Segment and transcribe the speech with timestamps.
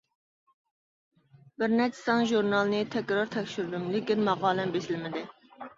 [1.61, 5.29] بىر نەچچە سان ژۇرنالنى تەكرار تەكشۈردۈم، لېكىن ماقالەم بېسىلمىدى.